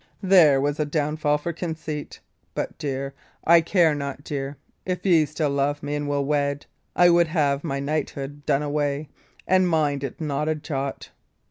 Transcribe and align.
There 0.23 0.59
was 0.59 0.79
a 0.79 0.83
downfall 0.87 1.37
for 1.37 1.53
conceit! 1.53 2.21
But, 2.55 2.75
dear, 2.79 3.13
I 3.43 3.61
care 3.61 3.93
not 3.93 4.23
dear, 4.23 4.57
if 4.83 5.05
ye 5.05 5.25
still 5.27 5.51
love 5.51 5.83
me 5.83 5.93
and 5.93 6.09
will 6.09 6.25
wed, 6.25 6.65
I 6.95 7.11
would 7.11 7.27
have 7.27 7.63
my 7.63 7.79
knighthood 7.79 8.43
done 8.47 8.63
away, 8.63 9.09
and 9.45 9.69
mind 9.69 10.03
it 10.03 10.19
not 10.19 10.49
a 10.49 10.55
jot." 10.55 11.11